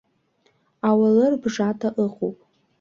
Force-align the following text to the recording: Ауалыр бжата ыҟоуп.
Ауалыр 0.87 1.33
бжата 1.41 1.89
ыҟоуп. 2.05 2.37